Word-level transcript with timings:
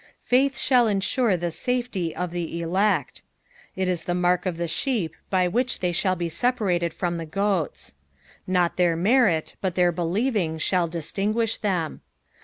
Faith 0.23 0.57
shall 0.57 0.87
ensure 0.87 1.37
tbe 1.37 1.51
safety 1.53 2.15
of 2.15 2.31
the 2.31 2.59
elect. 2.59 3.21
It 3.75 3.87
is 3.87 4.05
tbe 4.05 4.15
mark 4.17 4.47
of 4.47 4.57
the 4.57 4.67
sheep 4.67 5.13
by 5.29 5.47
which 5.47 5.79
they 5.79 5.91
shall 5.91 6.15
be 6.15 6.27
separated 6.27 6.91
from 6.91 7.17
the 7.19 7.25
goats. 7.27 7.93
Not 8.47 8.77
their 8.77 8.95
merit, 8.95 9.57
but 9.61 9.75
their 9.75 9.91
believing, 9.91 10.57
shall 10.57 10.87
distinguish 10.87 11.59
them. 11.59 12.01